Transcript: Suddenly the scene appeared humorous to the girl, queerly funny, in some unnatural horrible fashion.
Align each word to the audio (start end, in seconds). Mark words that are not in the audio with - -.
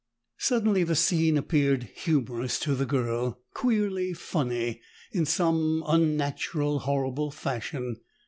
Suddenly 0.39 0.83
the 0.83 0.95
scene 0.95 1.37
appeared 1.37 1.83
humorous 1.93 2.57
to 2.61 2.73
the 2.73 2.87
girl, 2.87 3.39
queerly 3.53 4.13
funny, 4.13 4.81
in 5.11 5.27
some 5.27 5.83
unnatural 5.85 6.79
horrible 6.79 7.29
fashion. 7.29 7.97